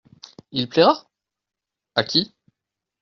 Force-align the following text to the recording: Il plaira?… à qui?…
Il 0.51 0.67
plaira?… 0.67 1.07
à 1.93 2.03
qui?… 2.03 2.33